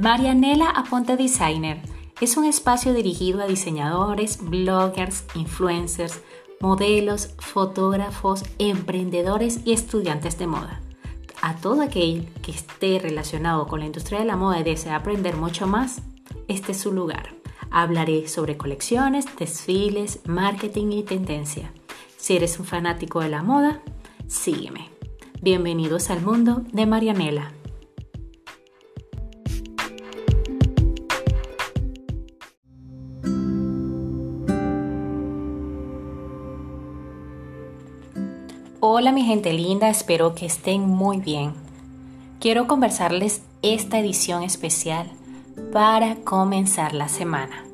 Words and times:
Marianela 0.00 0.70
Aponte 0.70 1.16
Designer 1.16 1.80
es 2.20 2.36
un 2.36 2.44
espacio 2.44 2.94
dirigido 2.94 3.42
a 3.42 3.48
diseñadores, 3.48 4.38
bloggers, 4.40 5.24
influencers, 5.34 6.20
modelos, 6.60 7.34
fotógrafos, 7.38 8.44
emprendedores 8.60 9.58
y 9.64 9.72
estudiantes 9.72 10.38
de 10.38 10.46
moda. 10.46 10.80
A 11.42 11.56
todo 11.56 11.82
aquel 11.82 12.28
que 12.42 12.52
esté 12.52 13.00
relacionado 13.00 13.66
con 13.66 13.80
la 13.80 13.86
industria 13.86 14.20
de 14.20 14.26
la 14.26 14.36
moda 14.36 14.60
y 14.60 14.62
desea 14.62 14.94
aprender 14.94 15.36
mucho 15.36 15.66
más, 15.66 16.00
este 16.46 16.70
es 16.70 16.78
su 16.78 16.92
lugar. 16.92 17.34
Hablaré 17.72 18.28
sobre 18.28 18.56
colecciones, 18.56 19.26
desfiles, 19.36 20.20
marketing 20.26 20.92
y 20.92 21.02
tendencia. 21.02 21.72
Si 22.16 22.36
eres 22.36 22.60
un 22.60 22.66
fanático 22.66 23.18
de 23.18 23.30
la 23.30 23.42
moda, 23.42 23.82
sígueme. 24.28 24.90
Bienvenidos 25.42 26.10
al 26.10 26.22
mundo 26.22 26.62
de 26.72 26.86
Marianela. 26.86 27.57
Hola 38.80 39.10
mi 39.10 39.24
gente 39.24 39.52
linda, 39.52 39.88
espero 39.88 40.36
que 40.36 40.46
estén 40.46 40.88
muy 40.88 41.18
bien. 41.18 41.52
Quiero 42.38 42.68
conversarles 42.68 43.42
esta 43.60 43.98
edición 43.98 44.44
especial 44.44 45.10
para 45.72 46.14
comenzar 46.22 46.94
la 46.94 47.08
semana. 47.08 47.64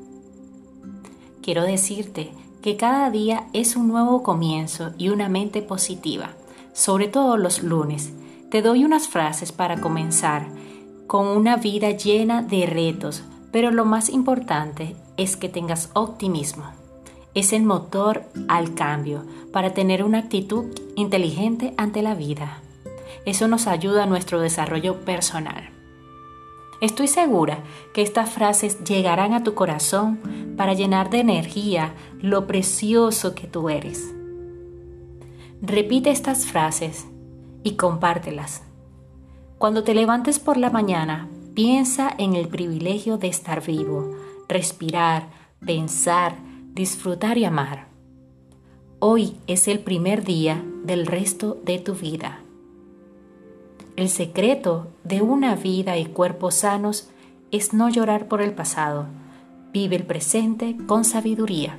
Quiero 1.43 1.61
decirte 1.61 2.31
que 2.63 2.75
cada 2.75 3.11
día 3.11 3.45
es 3.53 3.75
un 3.75 3.87
nuevo 3.87 4.23
comienzo 4.23 4.93
y 4.97 5.09
una 5.09 5.29
mente 5.29 5.61
positiva, 5.61 6.31
sobre 6.73 7.07
todo 7.07 7.37
los 7.37 7.61
lunes. 7.61 8.11
Te 8.49 8.63
doy 8.63 8.83
unas 8.83 9.07
frases 9.07 9.51
para 9.51 9.79
comenzar 9.79 10.47
con 11.05 11.27
una 11.27 11.57
vida 11.57 11.91
llena 11.91 12.41
de 12.41 12.65
retos, 12.65 13.21
pero 13.51 13.69
lo 13.69 13.85
más 13.85 14.09
importante 14.09 14.95
es 15.17 15.37
que 15.37 15.49
tengas 15.49 15.91
optimismo. 15.93 16.63
Es 17.35 17.51
el 17.51 17.63
motor 17.63 18.23
al 18.47 18.75
cambio 18.75 19.25
para 19.51 19.73
tener 19.73 20.03
una 20.03 20.19
actitud 20.19 20.65
inteligente 20.95 21.73
ante 21.75 22.01
la 22.01 22.15
vida. 22.15 22.61
Eso 23.25 23.49
nos 23.49 23.67
ayuda 23.67 24.03
a 24.03 24.07
nuestro 24.07 24.39
desarrollo 24.39 25.01
personal. 25.01 25.69
Estoy 26.79 27.07
segura 27.07 27.59
que 27.93 28.01
estas 28.01 28.29
frases 28.29 28.83
llegarán 28.85 29.33
a 29.33 29.43
tu 29.43 29.53
corazón 29.53 30.55
para 30.55 30.73
llenar 30.73 31.09
de 31.09 31.19
energía 31.19 31.93
lo 32.21 32.47
precioso 32.47 33.35
que 33.35 33.47
tú 33.47 33.69
eres. 33.69 34.13
Repite 35.61 36.11
estas 36.11 36.45
frases 36.45 37.05
y 37.63 37.75
compártelas. 37.75 38.63
Cuando 39.57 39.83
te 39.83 39.93
levantes 39.93 40.39
por 40.39 40.55
la 40.55 40.69
mañana, 40.69 41.27
piensa 41.53 42.13
en 42.17 42.35
el 42.35 42.47
privilegio 42.47 43.17
de 43.17 43.27
estar 43.27 43.65
vivo, 43.65 44.11
respirar, 44.47 45.27
pensar, 45.65 46.35
disfrutar 46.75 47.37
y 47.37 47.45
amar. 47.45 47.87
Hoy 48.99 49.37
es 49.47 49.69
el 49.69 49.79
primer 49.79 50.25
día 50.25 50.61
del 50.83 51.07
resto 51.07 51.57
de 51.63 51.79
tu 51.79 51.93
vida. 51.95 52.39
El 53.95 54.09
secreto 54.09 54.87
de 55.05 55.21
una 55.21 55.55
vida 55.55 55.97
y 55.97 56.05
cuerpos 56.05 56.55
sanos 56.55 57.09
es 57.51 57.73
no 57.73 57.87
llorar 57.87 58.27
por 58.27 58.41
el 58.41 58.53
pasado. 58.53 59.05
Vive 59.71 59.95
el 59.95 60.03
presente 60.03 60.75
con 60.85 61.05
sabiduría. 61.05 61.77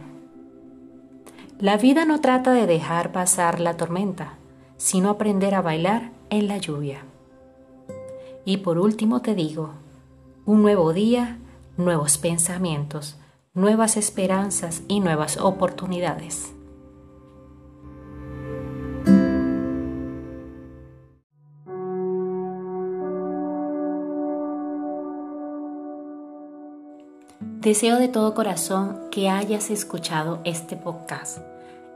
La 1.61 1.77
vida 1.77 2.06
no 2.06 2.22
trata 2.22 2.52
de 2.52 2.67
dejar 2.67 3.12
pasar 3.12 3.61
la 3.61 3.77
tormenta, 3.77 4.39
sino 4.78 5.11
aprender 5.11 5.55
a 5.55 5.61
bailar 5.61 6.11
en 6.30 6.48
la 6.48 6.56
lluvia. 6.56 7.02
Y 8.47 8.58
por 8.58 8.78
último 8.78 9.20
te 9.20 9.34
digo, 9.34 9.72
un 10.47 10.62
nuevo 10.62 10.94
día, 10.94 11.36
nuevos 11.77 12.17
pensamientos, 12.17 13.19
nuevas 13.56 13.96
esperanzas 13.96 14.83
y 14.86 15.00
nuevas 15.00 15.39
oportunidades. 15.39 16.52
Deseo 27.40 27.96
de 27.98 28.06
todo 28.08 28.34
corazón 28.34 28.96
que 29.11 29.28
hayas 29.30 29.70
escuchado 29.70 30.40
este 30.44 30.77
podcast. 30.77 31.38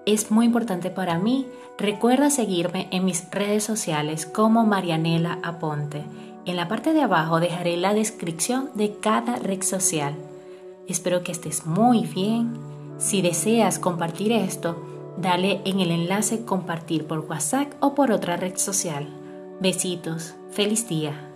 Es 0.06 0.30
muy 0.30 0.46
importante 0.46 0.90
para 0.90 1.18
mí. 1.18 1.46
Recuerda 1.78 2.30
seguirme 2.30 2.88
en 2.90 3.04
mis 3.04 3.30
redes 3.30 3.64
sociales 3.64 4.24
como 4.24 4.64
Marianela 4.64 5.38
Aponte. 5.42 6.04
En 6.46 6.56
la 6.56 6.68
parte 6.68 6.94
de 6.94 7.02
abajo 7.02 7.38
dejaré 7.38 7.76
la 7.76 7.92
descripción 7.92 8.70
de 8.74 8.96
cada 8.98 9.36
red 9.36 9.62
social. 9.62 10.14
Espero 10.90 11.22
que 11.22 11.30
estés 11.30 11.66
muy 11.66 12.04
bien. 12.04 12.58
Si 12.98 13.22
deseas 13.22 13.78
compartir 13.78 14.32
esto, 14.32 14.76
dale 15.16 15.60
en 15.64 15.78
el 15.78 15.92
enlace 15.92 16.44
compartir 16.44 17.06
por 17.06 17.20
WhatsApp 17.20 17.72
o 17.78 17.94
por 17.94 18.10
otra 18.10 18.36
red 18.36 18.56
social. 18.56 19.08
Besitos. 19.60 20.34
Feliz 20.50 20.88
día. 20.88 21.29